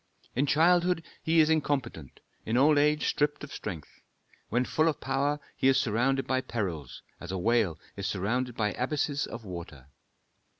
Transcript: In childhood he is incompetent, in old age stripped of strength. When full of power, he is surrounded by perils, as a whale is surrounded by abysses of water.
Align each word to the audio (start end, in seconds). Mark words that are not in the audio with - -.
In 0.35 0.47
childhood 0.47 1.03
he 1.21 1.41
is 1.41 1.51
incompetent, 1.51 2.21
in 2.43 2.57
old 2.57 2.79
age 2.79 3.05
stripped 3.07 3.43
of 3.43 3.53
strength. 3.53 4.01
When 4.49 4.65
full 4.65 4.87
of 4.87 4.99
power, 4.99 5.39
he 5.55 5.67
is 5.67 5.77
surrounded 5.77 6.25
by 6.25 6.41
perils, 6.41 7.03
as 7.19 7.31
a 7.31 7.37
whale 7.37 7.79
is 7.95 8.07
surrounded 8.07 8.57
by 8.57 8.71
abysses 8.71 9.27
of 9.27 9.45
water. 9.45 9.89